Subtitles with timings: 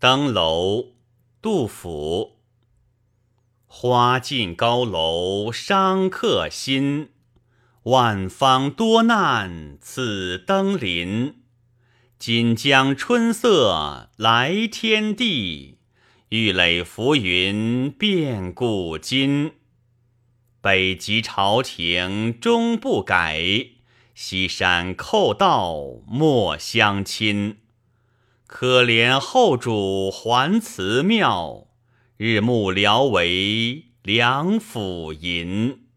[0.00, 0.92] 登楼，
[1.42, 2.36] 杜甫。
[3.66, 7.08] 花尽高楼伤客心，
[7.82, 11.42] 万方多难此登临。
[12.16, 15.78] 锦江春色来天地，
[16.28, 19.54] 玉垒浮云变古今。
[20.60, 23.42] 北极朝廷终不改，
[24.14, 25.76] 西山寇盗
[26.06, 27.56] 莫相侵。
[28.48, 31.66] 可怜后主还祠庙，
[32.16, 35.87] 日暮聊为梁府吟。